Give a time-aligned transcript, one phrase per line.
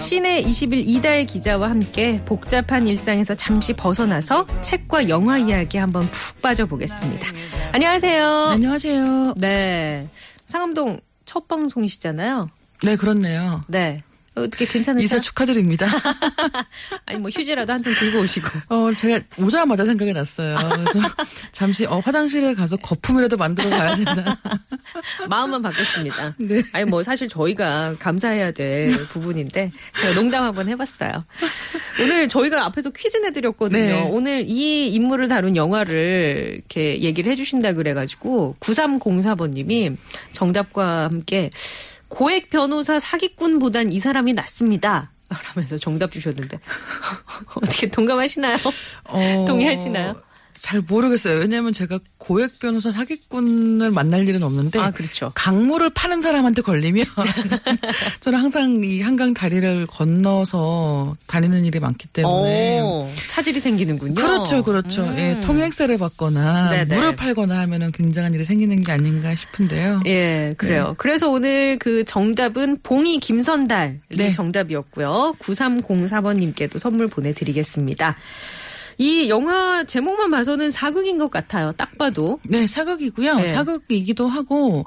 [0.00, 7.28] 시내 21 이다혜 기자와 함께 복잡한 일상에서 잠시 벗어나서 책과 영화 이야기 한번 푹 빠져보겠습니다.
[7.72, 8.26] 안녕하세요.
[8.26, 9.34] 안녕하세요.
[9.36, 10.08] 네.
[10.46, 12.48] 상암동 첫 방송이시잖아요.
[12.82, 13.60] 네, 그렇네요.
[13.68, 14.02] 네.
[14.36, 15.04] 어떻게 괜찮으세요?
[15.04, 15.86] 이사 축하드립니다.
[17.04, 18.48] 아니 뭐 휴지라도 한 통 들고 오시고.
[18.68, 20.56] 어, 제가 오자마자 생각이 났어요.
[20.56, 21.00] 그래서
[21.52, 24.38] 잠시 어, 화장실에 가서 거품이라도 만들어 가야 된다.
[25.28, 26.34] 마음만 바꿨습니다.
[26.38, 26.62] 네.
[26.72, 31.10] 아니 뭐 사실 저희가 감사해야 될 부분인데 제가 농담 한번 해봤어요.
[32.00, 33.80] 오늘 저희가 앞에서 퀴즈 내드렸거든요.
[33.80, 34.08] 네.
[34.10, 39.96] 오늘 이 인물을 다룬 영화를 이렇게 얘기를 해주신다 그래가지고 9304번님이
[40.32, 41.50] 정답과 함께
[42.10, 45.12] 고액 변호사 사기꾼보단 이 사람이 낫습니다.
[45.30, 46.58] 라면서 정답 주셨는데
[47.54, 48.56] 어떻게 동감하시나요?
[49.04, 50.20] 어, 동의하시나요?
[50.60, 51.40] 잘 모르겠어요.
[51.40, 55.32] 왜냐하면 제가 고액 변호사 사기꾼을 만날 일은 없는데 아 그렇죠.
[55.34, 57.04] 강물을 파는 사람한테 걸리면
[58.20, 64.14] 저는 항상 이 한강 다리를 건너서 다니는 일이 많기 때문에 어, 차질이 생기는군요.
[64.14, 65.04] 그렇죠, 그렇죠.
[65.04, 65.16] 음.
[65.18, 66.94] 예, 통행세를 받거나 네네.
[66.94, 70.02] 물을 팔거나 하면은 굉장한 일이 생기는 게 아닌가 싶은데요.
[70.06, 70.88] 예, 그래요.
[70.88, 70.94] 네.
[70.98, 74.30] 그래서 오늘 그 정답은 봉이 김선달이 네.
[74.30, 75.36] 정답이었고요.
[75.38, 78.16] 9304번님께도 선물 보내드리겠습니다.
[79.00, 81.72] 이 영화 제목만 봐서는 사극인 것 같아요.
[81.72, 82.38] 딱 봐도.
[82.42, 83.34] 네, 사극이고요.
[83.36, 83.48] 네.
[83.48, 84.84] 사극이기도 하고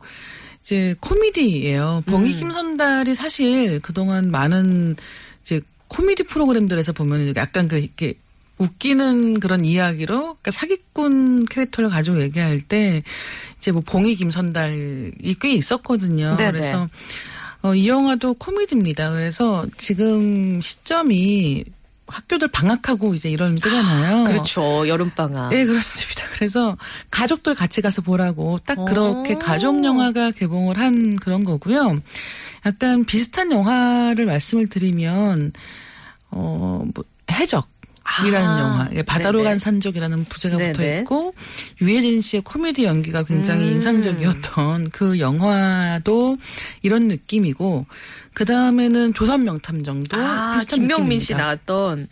[0.61, 2.03] 이제 코미디예요.
[2.06, 2.39] 봉이 음.
[2.39, 4.95] 김선달이 사실 그동안 많은
[5.41, 8.14] 이제 코미디 프로그램들에서 보면 약간 그 이렇게
[8.59, 13.02] 웃기는 그런 이야기로 그러니까 사기꾼 캐릭터를 가지고 얘기할 때
[13.57, 16.38] 이제 뭐 봉이 김선달이 꽤 있었거든요.
[16.38, 16.52] 네네.
[16.52, 16.88] 그래서
[17.63, 19.12] 어, 이 영화도 코미디입니다.
[19.12, 21.66] 그래서 지금 시점이
[22.08, 24.25] 학교들 방학하고 이제 이런 때잖아요.
[24.25, 24.88] 그렇죠.
[24.88, 25.50] 여름방학.
[25.50, 26.25] 네, 그렇습니다.
[26.34, 26.78] 그래서
[27.12, 29.40] 가족들 같이 가서 보라고 딱 그렇게 오.
[29.40, 32.00] 가족 영화가 개봉을 한 그런 거고요.
[32.66, 35.53] 약간 비슷한 영화를 말씀을 드리면
[36.31, 37.72] 어, 뭐 해적
[38.28, 38.90] 이라는 아, 영화.
[38.94, 39.50] 예, 바다로 네네.
[39.50, 40.74] 간 산적이라는 부제가 네네.
[40.74, 41.34] 붙어 있고
[41.81, 43.75] 유해진 씨의 코미디 연기가 굉장히 음.
[43.75, 46.38] 인상적이었던 그 영화도
[46.81, 47.86] 이런 느낌이고
[48.34, 51.44] 그 다음에는 조선 명탐정도 아, 비슷한 김명민 씨 느낌입니다.
[51.44, 52.08] 나왔던.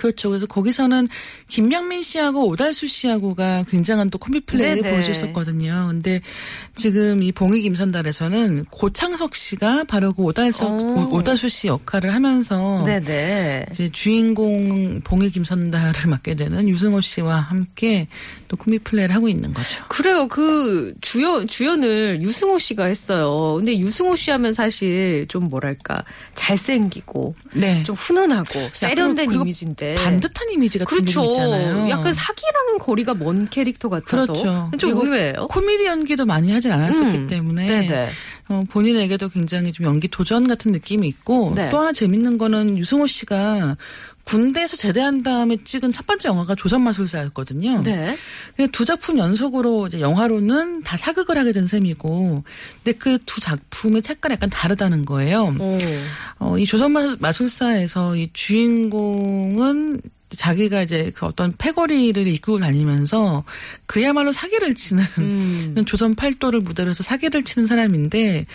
[0.00, 0.30] 그렇죠.
[0.30, 1.08] 그래서 거기서는
[1.48, 4.94] 김명민 씨하고 오달수 씨하고가 굉장한 또 코믹 플레이를 네네.
[4.94, 5.88] 보여줬었거든요.
[5.90, 6.22] 근데
[6.74, 11.10] 지금 이 봉이 김선달에서는 고창석 씨가 바로 그 오달수, 오.
[11.12, 13.66] 오달수 씨 역할을 하면서 네네.
[13.72, 18.08] 이제 주인공 봉이 김선달을 맡게 되는 유승호 씨와 함께
[18.48, 19.84] 또 코믹 플레이를 하고 있는 거죠.
[19.88, 20.26] 그래요.
[20.28, 23.56] 그 주연 주연을 유승호 씨가 했어요.
[23.58, 26.02] 근데 유승호 씨 하면 사실 좀 뭐랄까
[26.34, 27.82] 잘생기고 네.
[27.82, 31.24] 좀 훈훈하고 세련된 그리고 이미지인데 반듯한 이미지 같은 그렇죠.
[31.26, 31.88] 있잖아요.
[31.90, 34.70] 약간 사기랑은 거리가 먼 캐릭터 같아서 그렇죠.
[34.78, 35.48] 좀 의외예요.
[35.48, 38.08] 코미디 연기도 많이 하진 않았었기 음, 때문에 네네.
[38.50, 41.70] 어, 본인에게도 굉장히 좀 연기 도전 같은 느낌이 있고 네.
[41.70, 43.76] 또 하나 재밌는 거는 유승호 씨가
[44.24, 47.82] 군대에서 제대한 다음에 찍은 첫 번째 영화가 조선마술사였거든요.
[47.82, 48.16] 네.
[48.56, 52.44] 근데 두 작품 연속으로 이제 영화로는 다 사극을 하게 된 셈이고,
[52.82, 55.54] 근데 그 두 작품의 색깔이 약간 다르다는 거예요.
[55.58, 55.78] 오.
[56.40, 60.00] 어, 이 조선마술사에서 이 주인공은
[60.30, 63.44] 자기가 이제 그 어떤 패거리를 이끌고 다니면서
[63.86, 65.74] 그야말로 사기를 치는 음.
[65.86, 68.46] 조선 팔도를 무대로 해서 사기를 치는 사람인데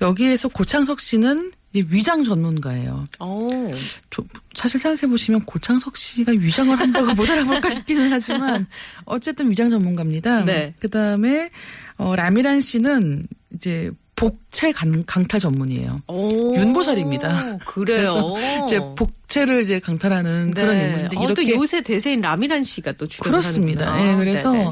[0.00, 3.06] 여기에서 고창석 씨는 이 위장 전문가예요.
[3.20, 3.70] 오.
[4.10, 8.66] 저- 사실 생각해 보시면 고창석 씨가 위장을 한다고 못 알아볼까 싶기는 하지만
[9.04, 10.44] 어쨌든 위장 전문가입니다.
[10.44, 10.74] 네.
[10.78, 11.50] 그 다음에
[11.98, 16.00] 어, 라미란 씨는 이제 복채 강, 강탈 전문이에요.
[16.08, 16.48] 오.
[16.48, 16.62] 그래요.
[16.62, 17.58] 윤보살입니다.
[17.66, 18.34] 그래서
[18.64, 20.62] 이제 복채를 이제 강탈하는 네.
[20.62, 24.10] 그런 인물인데 어, 또 이렇게 요새 대세인 라미란 씨가 또 그렇습니다.
[24.12, 24.68] 예, 그래서 네네.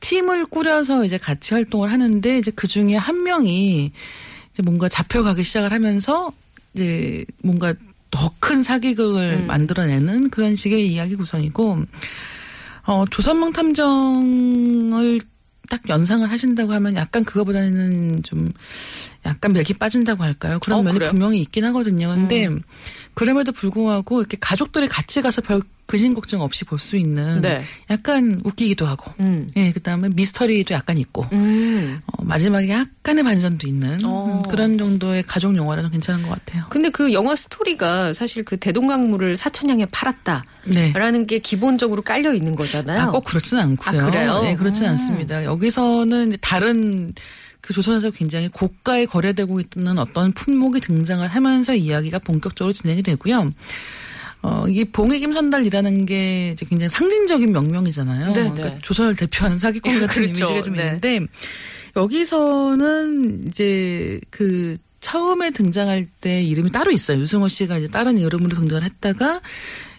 [0.00, 3.92] 팀을 꾸려서 이제 같이 활동을 하는데 이제 그 중에 한 명이
[4.52, 6.32] 이제 뭔가 잡혀가기 시작을 하면서
[6.74, 7.74] 이제 뭔가
[8.10, 9.46] 더 큰 사기극을 음.
[9.48, 11.80] 만들어내는 그런 식의 이야기 구성이고
[12.86, 15.20] 어 조선몽 탐정을
[15.68, 18.48] 딱 연상을 하신다고 하면 약간 그거보다는 좀
[19.24, 20.58] 약간 맥이 빠진다고 할까요?
[20.60, 21.10] 그런 어, 면이 그래요?
[21.10, 22.14] 분명히 있긴 하거든요.
[22.14, 22.48] 근데
[23.16, 27.62] 그럼에도 불구하고 이렇게 가족들이 같이 가서 별 근심 걱정 없이 볼 수 있는 네.
[27.90, 29.50] 약간 웃기기도 하고, 음.
[29.56, 32.00] 예, 그다음에 미스터리도 약간 있고, 음.
[32.06, 34.42] 어, 마지막에 약간의 반전도 있는 어.
[34.44, 36.64] 음, 그런 정도의 가족 영화라는 괜찮은 것 같아요.
[36.68, 40.44] 근데 그 영화 스토리가 사실 그 대동강물을 사천양에 팔았다.
[40.66, 40.92] 네.
[40.92, 43.00] 라는 게 기본적으로 깔려 있는 거잖아요.
[43.00, 44.02] 아, 꼭 그렇지는 않고요.
[44.02, 44.42] 아, 그래요?
[44.42, 44.92] 네, 그렇지는 음.
[44.92, 45.44] 않습니다.
[45.44, 47.14] 여기서는 다른
[47.66, 53.50] 그 조선에서 굉장히 고가에 거래되고 있는 어떤 품목이 등장을 하면서 이야기가 본격적으로 진행이 되고요.
[54.42, 58.26] 어, 이게 봉해김 선달이라는 게 이제 굉장히 상징적인 명명이잖아요.
[58.28, 58.78] 네, 그러니까 네.
[58.82, 60.44] 조선을 대표하는 사기꾼 같은 그렇죠.
[60.44, 60.84] 이미지가 좀 네.
[60.84, 61.20] 있는데
[61.96, 67.18] 여기서는 이제 그 처음에 등장할 때 이름이 따로 있어요.
[67.18, 69.40] 유승호 씨가 이제 다른 이름으로 등장을 했다가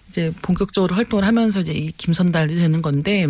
[0.07, 3.27] 이제 본격적으로 활동을 하면서 이제 이 김선달이 되는 건데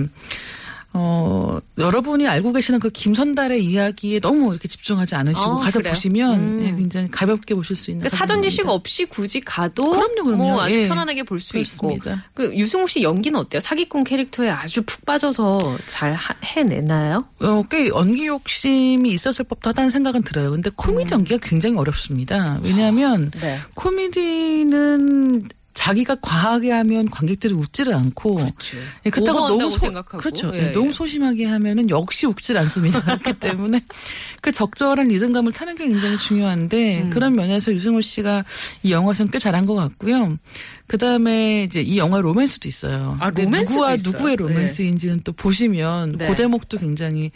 [0.94, 5.94] 어, 여러분이 알고 계시는 그 김선달의 이야기에 너무 이렇게 집중하지 않으시고 아, 가서 그래요?
[5.94, 6.66] 보시면 음.
[6.66, 8.68] 예, 굉장히 가볍게 보실 수 있는 그러니까 사전 지식.
[8.68, 10.36] 없이 굳이 가도 그럼요, 그럼요.
[10.44, 10.88] 뭐 아주 예.
[10.88, 11.98] 편안하게 볼 수 있고.
[12.34, 13.60] 그 유승우 씨 연기는 어때요?
[13.60, 17.25] 사기꾼 캐릭터에 아주 푹 빠져서 잘 하- 해내나요?
[17.42, 20.51] 어, 꽤 연기 욕심이 있었을 법도 하다는 생각은 들어요.
[20.51, 22.60] 근데 코미디 연기가 굉장히 어렵습니다.
[22.63, 23.60] 왜냐하면 네.
[23.75, 28.77] 코미디는 자기가 과하게 하면 관객들이 웃지를 않고 그렇죠.
[29.06, 30.18] 예, 그렇다고 너무 소, 생각하고.
[30.18, 30.51] 그렇죠.
[30.56, 30.71] 예, 예, 예.
[30.71, 33.00] 너무 소심하게 하면은 역시 웃질 않습니다.
[33.06, 33.85] 그렇기 때문에
[34.41, 37.09] 그 적절한 리듬감을 타는 게 굉장히 중요한데 음.
[37.12, 38.44] 그런 면에서 유승호 씨가
[38.81, 40.39] 이 영화에서는 꽤 잘한 것 같고요.
[40.88, 43.15] 그 다음에 이제 이 영화 로맨스도 있어요.
[43.19, 44.12] 아, 근데 로맨스도 누구와 있어요?
[44.13, 46.27] 누구의 로맨스인지는 또 보시면 네.
[46.27, 47.29] 그 대목도 굉장히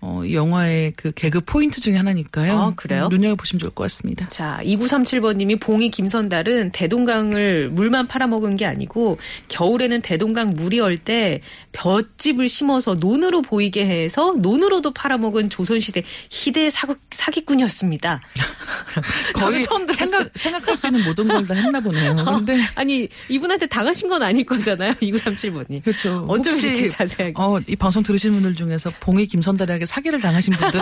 [0.00, 2.52] 어, 이 영화의 그 개그 포인트 중에 하나니까요.
[2.56, 3.08] 아, 그래요?
[3.10, 4.28] 눈여겨 보시면 좋을 것 같습니다.
[4.28, 9.18] 자, 2937번님이 봉이 김선달은 대동강을 물만 팔아먹은 게 아니고
[9.48, 11.40] 겨울에는 대동강 물이 얼 때
[11.72, 18.20] 볏짚을 심어서 논으로 보이게 해서 논으로도 팔아먹은 조선시대 희대 사기, 사기꾼이었습니다.
[19.34, 19.86] 거의 처음.
[19.92, 22.14] 생각 생각할 수 있는 모든 걸 다 했나 보네요.
[22.16, 24.92] 근데 아니 이분한테 당하신 건 아닐 거잖아요.
[24.94, 25.82] 2937번님.
[25.84, 26.26] 그렇죠.
[26.28, 27.34] 어쩜 이렇게 자세하게.
[27.36, 30.80] 어, 이 방송 들으신 분들 중에서 봉이 김선달에게 사기를 당하신 분들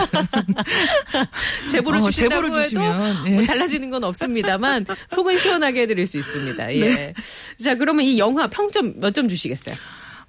[1.71, 3.31] 제보를 어, 주신다고 제보를 주시면, 예.
[3.31, 6.75] 뭐 달라지는 건 없습니다만 속은 시원하게 해드릴 수 있습니다.
[6.75, 6.79] 예.
[6.79, 7.13] 네.
[7.59, 9.75] 자 그러면 이 영화 평점 몇 점 주시겠어요?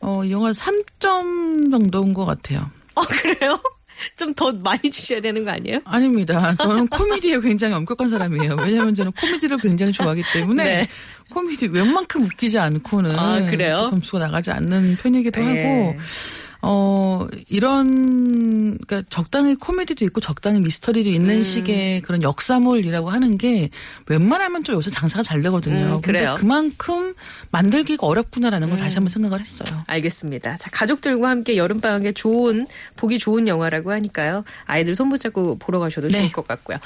[0.01, 2.71] 어, 이 영화 3점 정도인 것 같아요.
[2.95, 3.61] 어 그래요?
[4.17, 5.81] 좀더 많이 주셔야 되는 거 아니에요?
[5.85, 6.55] 아닙니다.
[6.57, 8.55] 저는 코미디에 굉장히 엄격한 사람이에요.
[8.61, 10.89] 왜냐하면 저는 코미디를 굉장히 좋아하기 때문에 네.
[11.31, 13.89] 코미디 웬만큼 웃기지 않고는 아, 그래요?
[13.91, 15.63] 점수가 나가지 않는 편이기도 네.
[15.65, 15.97] 하고
[16.63, 21.43] 어 이런 그러니까 적당히 코미디도 있고 적당히 미스터리도 있는 음.
[21.43, 23.71] 식의 그런 역사물이라고 하는 게
[24.07, 25.97] 웬만하면 좀 요새 장사가 잘 되거든요.
[25.97, 26.35] 음, 그래요?
[26.35, 27.15] 근데 그만큼
[27.51, 28.83] 만들기가 어렵구나라는 걸 음.
[28.83, 29.85] 다시 한번 생각을 했어요.
[29.87, 30.57] 알겠습니다.
[30.57, 32.67] 자, 가족들과 함께 여름방학에 좋은,
[32.97, 34.45] 보기 좋은 영화라고 하니까요.
[34.65, 36.19] 아이들 손붙잡고 보러 가셔도 네.
[36.19, 36.79] 좋을 것 같고요.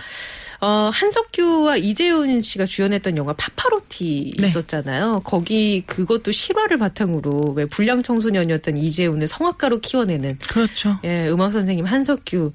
[0.62, 4.46] 어, 한석규와 이재훈 씨가 주연했던 영화 파파로티 네.
[4.46, 5.22] 있었잖아요.
[5.24, 11.00] 거기 그것도 실화를 바탕으로 왜 불량 청소년이었던 이재훈을 성악가로 키워내는 그렇죠.
[11.02, 12.52] 예, 음악 선생님 한석규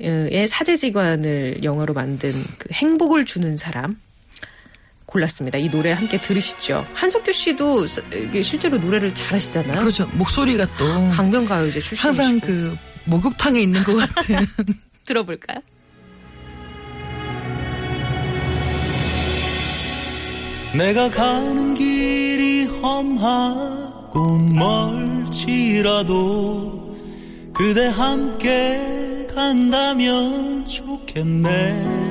[0.00, 3.96] 의 사제지관을 영화로 만든 그 행복을 주는 사람
[5.06, 5.56] 골랐습니다.
[5.56, 6.84] 이 노래 함께 들으시죠.
[6.94, 7.86] 한석규 씨도
[8.42, 9.78] 실제로 노래를 잘하시잖아요.
[9.78, 10.06] 그렇죠.
[10.14, 14.36] 목소리가 또 강변가요제 출신이시고 항상 그 목욕탕에 있는 것 같은
[15.06, 15.60] 들어볼까요?
[20.76, 26.04] 내가 가는 길이 험하고 멀지라도
[27.54, 32.06] 그대 함께 간다면 좋겠네.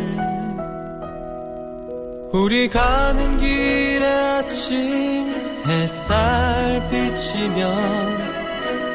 [2.31, 5.31] 우리 가는 길에 아침
[5.67, 8.17] 햇살 비치면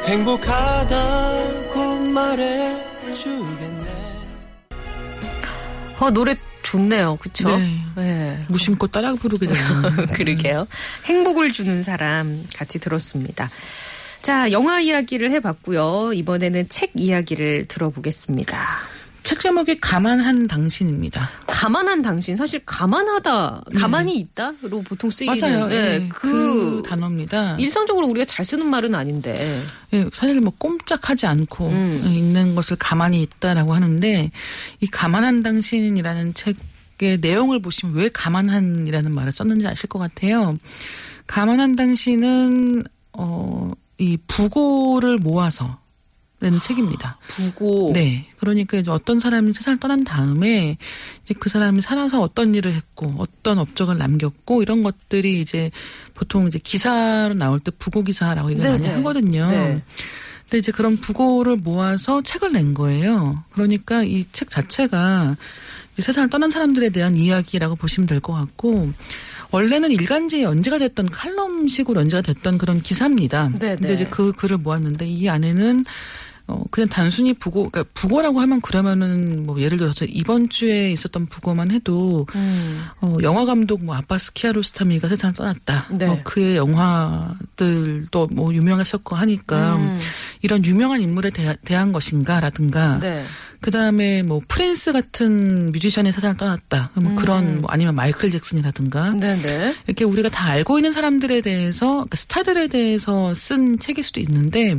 [0.05, 3.91] 행복하다고 말해주겠네.
[5.99, 6.35] 어, 노래
[6.71, 7.17] 좋네요.
[7.17, 7.49] 그쵸?
[7.57, 7.81] 네.
[7.97, 8.45] 네.
[8.47, 10.05] 무심코 따라 부르게 되는.
[10.15, 10.67] 그러게요.
[11.03, 13.49] 행복을 주는 사람 같이 들었습니다.
[14.21, 16.13] 자, 영화 이야기를 해봤고요.
[16.13, 18.90] 이번에는 책 이야기를 들어보겠습니다.
[19.31, 21.29] 책 제목이 가만한 당신입니다.
[21.47, 25.41] 가만한 당신 사실 가만하다 가만히 있다로 보통 쓰이는 네.
[25.41, 25.67] 맞아요.
[25.67, 27.55] 네, 예, 그, 그, 단어입니다.
[27.57, 32.03] 일상적으로 우리가 잘 쓰는 말은 아닌데 예, 사실 뭐 꼼짝하지 않고 음.
[32.07, 34.31] 있는 것을 가만히 있다라고 하는데
[34.81, 40.57] 이 가만한 당신이라는 책의 내용을 보시면 왜 가만한이라는 말을 썼는지 아실 것 같아요.
[41.25, 42.83] 가만한 당신은
[43.13, 43.71] 어
[44.01, 45.77] 이 부고를 모아서
[46.41, 47.17] 낸 책입니다.
[47.27, 48.27] 부고 네.
[48.39, 50.77] 그러니까 이제 어떤 사람이 세상을 떠난 다음에
[51.23, 55.71] 이제 그 사람이 살아서 어떤 일을 했고 어떤 업적을 남겼고 이런 것들이 이제
[56.15, 58.87] 보통 이제 기사로 나올 때 부고 기사라고 얘기를 많이.
[58.87, 59.47] 하거든요.
[59.49, 59.83] 네.
[60.43, 63.43] 근데 이제 그런 부고를 모아서 책을 낸 거예요.
[63.53, 65.37] 그러니까 이 책 자체가
[65.97, 68.91] 세상을 떠난 사람들에 대한 이야기라고 보시면 될 것 같고
[69.51, 73.49] 원래는 일간지에 연재가 됐던 칼럼식으로 연재가 됐던 그런 기사입니다.
[73.59, 73.75] 네네.
[73.75, 75.85] 근데 이제 그 글을 모았는데 이 안에는
[76.51, 81.71] 어 그냥 단순히 부고 그러니까 부고라고 하면 그러면은 뭐 예를 들어서 이번 주에 있었던 부고만
[81.71, 82.85] 해도 음.
[82.99, 85.87] 어 영화 감독 뭐 아바스 키아로스타미가 세상을 떠났다.
[85.91, 86.07] 네.
[86.07, 89.97] 뭐 그의 영화들도 뭐 유명했었고 하니까 음.
[90.41, 93.23] 이런 유명한 인물에 대하, 대한 것인가라든가 네.
[93.61, 96.91] 그 다음에 뭐 프린스 같은 뮤지션의 세상을 떠났다.
[96.95, 99.75] 뭐 그런 뭐 아니면 마이클 잭슨이라든가 네네.
[99.85, 104.75] 이렇게 우리가 다 알고 있는 사람들에 대해서 그러니까 스타들에 대해서 쓴 책일 수도 있는데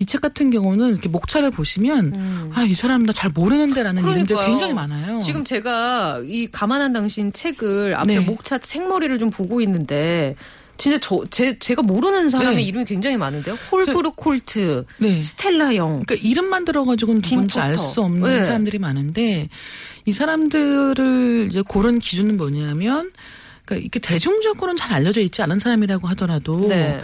[0.00, 4.08] 이 책 같은 경우는 이렇게 목차를 보시면 아이 사람 나 잘 모르는데라는 음.
[4.08, 4.46] 그러니까요.
[4.46, 5.20] 굉장히 많아요.
[5.22, 8.20] 지금 제가 이 가만한 당신 책을 앞에 네.
[8.20, 10.36] 목차 책머리를 좀 보고 있는데
[10.76, 12.62] 진짜 저 제, 제가 모르는 사람의 네.
[12.62, 13.56] 이름이 굉장히 많은데요.
[13.72, 15.20] 홀브르 콜트, 네.
[15.20, 16.04] 스텔라 영.
[16.04, 17.76] 그러니까 이름만 들어가지고는 누군지 딘 알.
[17.76, 18.44] 수 없는 네.
[18.44, 19.48] 사람들이 많은데
[20.04, 23.10] 이 사람들을 이제 고른 기준은 뭐냐면
[23.64, 27.00] 그러니까 이렇게 대중적으로는 잘 알려져 있지 않은 사람이라고 하더라도 네.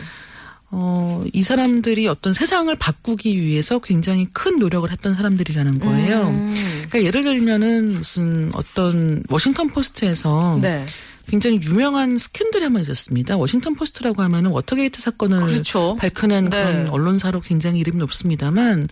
[0.76, 6.28] 어, 이 사람들이 어떤 세상을 바꾸기 위해서 굉장히 큰 노력을 했던 사람들이라는 거예요.
[6.31, 6.52] 음.
[6.88, 10.85] 그러니까 예를 들면은 무슨 어떤 워싱턴 포스트에서 네.
[11.28, 13.37] 굉장히 유명한 스캔들이 한 번 있었습니다.
[13.37, 15.97] 워싱턴 포스트라고 하면은 워터게이트 사건을 그렇죠.
[16.00, 16.50] 밝혀낸 네.
[16.50, 18.88] 그런 언론사로 굉장히 이름이 높습니다만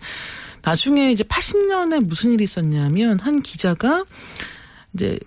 [0.61, 4.05] 나중에 이제 80년에 무슨 일이 있었냐면 한 기자가
[4.93, 5.19] 이제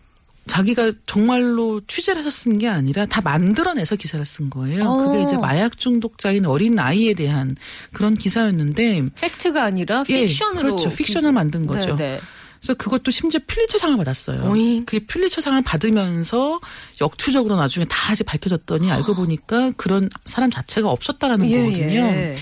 [0.46, 4.84] 자기가 정말로 취재를 해서 쓴 게 아니라 다 만들어내서 기사를 쓴 거예요.
[4.84, 4.96] 어.
[5.06, 7.56] 그게 이제 마약 중독자인 어린 아이에 대한
[7.92, 10.90] 그런 기사였는데 팩트가 아니라 예, 픽션으로 그렇죠.
[10.96, 11.96] 픽션을 만든 거죠.
[11.96, 12.20] 네, 네.
[12.60, 14.50] 그래서 그것도 심지어 퓰리처상을 받았어요.
[14.50, 14.86] 오잉.
[14.86, 16.60] 그게 퓰리처상을 받으면서
[17.00, 21.94] 역추적으로 나중에 다 이제 밝혀졌더니 알고 보니까 그런 사람 자체가 없었다라는 예, 거거든요.
[22.00, 22.34] 예.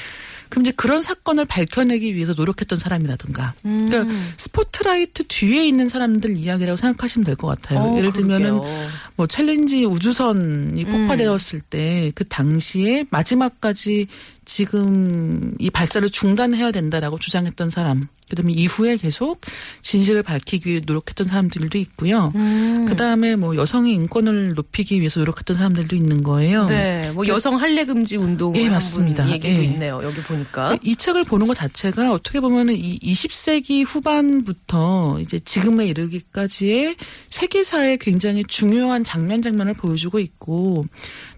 [0.54, 3.54] 그럼 이제 그런 사건을 밝혀내기 위해서 노력했던 사람이라든가.
[3.64, 3.88] 음.
[3.88, 7.80] 그러니까 스포트라이트 뒤에 있는 사람들 이야기라고 생각하시면 될 것 같아요.
[7.80, 8.86] 어, 예를 들면은 그러게요.
[9.16, 10.84] 뭐 챌린저 우주선이 음.
[10.84, 14.08] 폭파되었을 때그 당시에 마지막까지
[14.44, 18.08] 지금 이 발사를 중단해야 된다라고 주장했던 사람.
[18.28, 19.40] 그다음에 이후에 계속
[19.82, 22.32] 진실을 밝히기 위해 노력했던 사람들도 있고요.
[22.34, 22.86] 음.
[22.88, 26.64] 그다음에 뭐 여성의 인권을 높이기 위해서 노력했던 사람들도 있는 거예요.
[26.66, 29.28] 네, 뭐 여성 할례 금지 운동을 예, 맞습니다.
[29.30, 29.64] 얘기도 예.
[29.64, 30.00] 있네요.
[30.02, 30.78] 여기 보니까.
[30.82, 36.96] 이 책을 보는 것 자체가 어떻게 보면은 이 20세기 후반부터 이제 지금에 이르기까지의
[37.28, 40.84] 세계사의 굉장히 중요한 장면 장면을 보여주고 있고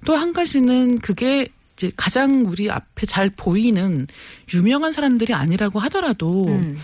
[0.05, 4.07] 또 한 가지는 그게 이제 가장 우리 앞에 잘 보이는
[4.55, 6.77] 유명한 사람들이 아니라고 하더라도 음.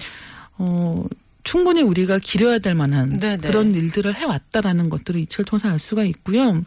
[0.58, 1.04] 어
[1.44, 3.38] 충분히 우리가 기려야 될 만한 네네.
[3.48, 6.62] 그런 일들을 해왔다라는 것들을 이 책을 통해서 알 수가 있고요.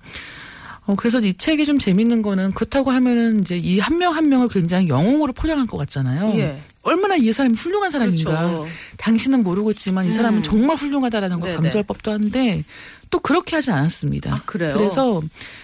[0.88, 4.88] 어, 그래서 이 책이 좀 재밌는 거는 그렇다고 하면은 이제 이 한 명한 명을 굉장히
[4.88, 6.38] 영웅으로 포장할 것 같잖아요.
[6.40, 6.60] 예.
[6.84, 8.30] 얼마나 이 사람이 훌륭한 사람인가.
[8.50, 8.68] 그렇죠.
[8.98, 10.44] 당신은 모르고 있지만 이 사람은 음.
[10.44, 11.62] 정말 훌륭하다라는 걸 네네.
[11.62, 12.64] 강조할 법도 한데
[13.16, 14.34] 또 그렇게 하지 않았습니다.
[14.36, 14.74] 아, 그래요?
[14.76, 15.22] 그래서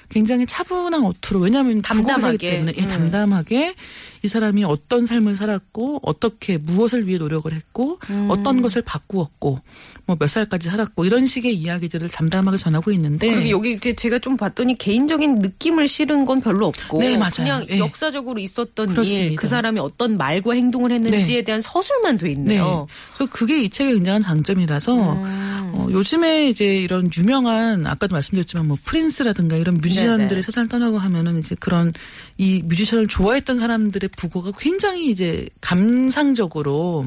[0.07, 1.81] 굉장히 차분한 어투로 왜냐하면.
[1.81, 2.87] 부고기사기 때문에 예, 음.
[2.87, 3.75] 담담하게
[4.23, 8.27] 이 사람이 어떤 삶을 살았고 어떻게 무엇을 위해 노력을 했고 음.
[8.29, 9.59] 어떤 것을 바꾸었고
[10.05, 14.37] 뭐 몇 살까지 살았고 이런 식의 이야기들을 담담하게 전하고 있는데 그리고 여기 이제 제가 좀
[14.37, 17.31] 봤더니 개인적인 느낌을 실은 건 별로 없고 네, 맞아요.
[17.37, 17.79] 그냥 예.
[17.79, 19.35] 역사적으로 있었던 일.
[19.35, 21.43] 그 사람이 어떤 말과 행동을 했는지에 네.
[21.43, 22.33] 대한 서술만 돼 네.
[22.33, 22.87] 있네요.
[23.15, 25.60] 그래서 그게 이 책의 굉장한 장점이라서 음.
[25.73, 30.41] 어, 요즘에 이제 이런 유명한 아까도 말씀드렸지만 뭐 프린스라든가 이런 뮤지션들이 네네.
[30.41, 31.93] 세상을 떠나고 하면은 이제 그런
[32.37, 37.05] 이 뮤지션을 좋아했던 사람들의 부고가 굉장히 이제 감상적으로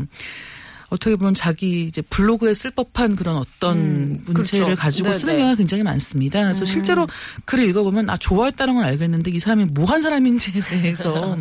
[0.90, 4.80] 어떻게 보면 자기 이제 블로그에 쓸 법한 그런 어떤 음, 문체를 그렇죠.
[4.80, 5.16] 가지고 네네.
[5.16, 5.18] 음.
[5.18, 6.42] 쓰는 경우가 굉장히 많습니다.
[6.42, 7.06] 그래서 실제로
[7.44, 11.36] 글을 읽어보면 아 좋아했다는 건 알겠는데 이 사람이 뭐 한 사람인지에 대해서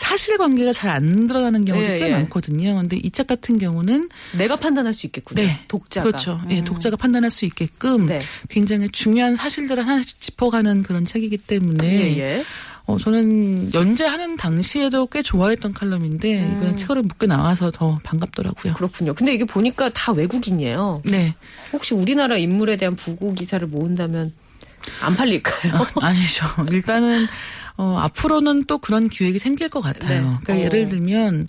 [0.00, 2.10] 사실관계가 잘안 드러나는 경우도 예, 꽤 예.
[2.10, 2.74] 많거든요.
[2.76, 5.42] 근데 이 책 같은 경우는 내가 판단할 수 있겠군요.
[5.42, 6.06] 네, 독자가.
[6.06, 6.40] 그렇죠.
[6.50, 6.64] 예, 음.
[6.64, 8.20] 독자가 판단할 수 있게끔 네.
[8.48, 12.44] 굉장히 중요한 사실들을 하나씩 짚어가는 그런 책이기 때문에 예, 예.
[12.88, 16.52] 어, 저는 연재하는 당시에도 꽤 좋아했던 칼럼인데 음.
[16.56, 18.72] 이번에 책으로 묶여 나와서 더 반갑더라고요.
[18.72, 19.12] 그렇군요.
[19.12, 21.02] 근데 이게 보니까 다 외국인이에요.
[21.04, 21.34] 네,
[21.70, 24.32] 혹시 우리나라 인물에 대한 부고 기사를 모은다면
[25.02, 25.74] 안 팔릴까요?
[25.74, 26.46] 어, 아니죠.
[26.72, 27.26] 일단은
[27.76, 30.22] 어, 앞으로는 또 그런 기획이 생길 것 같아요.
[30.22, 30.26] 네.
[30.42, 30.58] 그러니까 어.
[30.58, 31.46] 예를 들면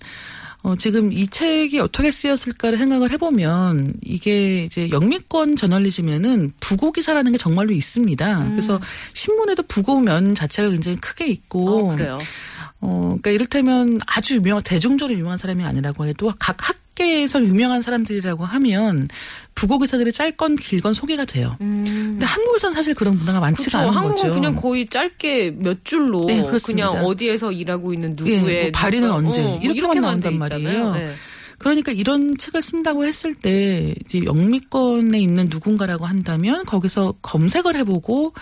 [0.62, 7.38] 어, 지금 이 책이 어떻게 쓰였을까를 생각을 해보면 이게 이제 영미권 저널리즘에는 부고 기사라는 게
[7.38, 8.50] 정말로 있습니다.
[8.50, 8.80] 그래서
[9.14, 12.18] 신문에도 부고면 자체가 굉장히 크게 있고 어, 그래요.
[12.80, 18.44] 어, 그러니까 이를테면 아주 유명한 대중적으로 유명한 사람이 아니라고 해도 각 학 계에서 유명한 사람들이라고
[18.44, 19.08] 하면
[19.54, 21.56] 부고 기사들이 짧건 길건 소개가 돼요.
[21.58, 23.82] 근데 한국에서는 사실 그런 문화가 많지가 음.
[23.82, 23.88] 그렇죠.
[23.88, 24.34] 않은 한국은 거죠.
[24.34, 26.42] 그냥 거의 짧게 몇 줄로 네.
[26.64, 30.38] 그냥 어디에서 일하고 있는 예, 누구의 뭐 발의는 누가- 언제 어, 뭐 이렇게만 돼 나온단.
[30.38, 30.92] 말이에요.
[30.94, 31.08] 네.
[31.58, 38.32] 그러니까 이런 책을 쓴다고 했을 때 이제 영미권에 있는 누군가라고 한다면 거기서 검색을 해보고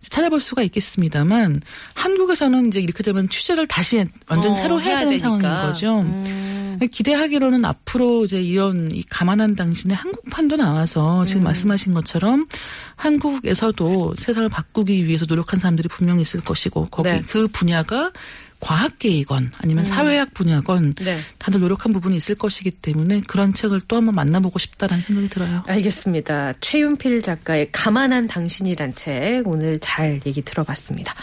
[0.00, 1.60] 찾아볼 수가 있겠습니다만
[1.94, 5.38] 한국에서는 이제 이렇게 되면 취재를 다시 완전 어, 새로 해야, 해야 되는 되니까.
[5.38, 6.00] 상황인 거죠.
[6.00, 6.78] 음.
[6.86, 12.46] 기대하기로는 앞으로 이제 이런 이 가만한 당신의 한국판도 나와서 지금 말씀하신 것처럼
[12.94, 17.20] 한국에서도 세상을 바꾸기 위해서 노력한 사람들이 분명히 있을 것이고 거기 네.
[17.28, 18.12] 그 분야가
[18.60, 21.18] 과학계이건 아니면 사회학 분야건 네.
[21.38, 25.62] 다들 노력한 부분이 있을 것이기 때문에 그런 책을 또 한번 만나보고 싶다라는 생각이 들어요.
[25.66, 26.54] 알겠습니다.
[26.60, 31.14] 최윤필 작가의 가만한 당신이란 책 오늘 잘 얘기 들어봤습니다.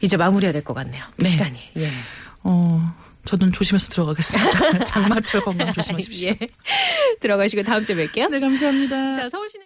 [0.00, 1.04] 이제 마무리해야 될 것 같네요.
[1.16, 1.28] 네.
[1.28, 1.58] 시간이.
[1.76, 1.90] 예.
[2.42, 2.92] 어,
[3.24, 4.84] 저는 조심해서 들어가겠습니다.
[4.86, 6.30] 장마철 건강 조심하십시오.
[6.40, 6.46] 예.
[7.20, 8.28] 들어가시고 다음 주에 뵐게요.
[8.30, 9.14] 네, 감사합니다.
[9.14, 9.60] 자, 서울시내